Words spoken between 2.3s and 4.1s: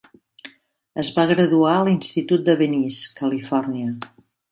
de Venice, Califòrnia.